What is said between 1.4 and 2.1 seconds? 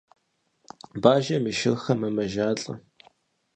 и шырхэр